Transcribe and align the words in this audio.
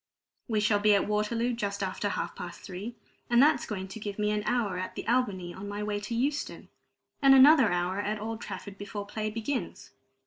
We 0.47 0.59
shall 0.59 0.79
be 0.79 0.95
at 0.95 1.07
Waterloo 1.07 1.53
just 1.53 1.83
after 1.83 2.09
half 2.09 2.33
past 2.35 2.61
three, 2.61 2.95
and 3.29 3.39
that's 3.39 3.67
going 3.67 3.87
to 3.89 3.99
give 3.99 4.17
me 4.17 4.31
an 4.31 4.41
hour 4.47 4.79
at 4.79 4.95
the 4.95 5.07
Albany 5.07 5.53
on 5.53 5.67
my 5.67 5.83
way 5.83 5.99
to 5.99 6.15
Euston, 6.15 6.69
and 7.21 7.35
another 7.35 7.71
hour 7.71 7.99
at 7.99 8.19
Old 8.19 8.41
Trafford 8.41 8.79
before 8.79 9.05
play 9.05 9.29
begins. 9.29 9.91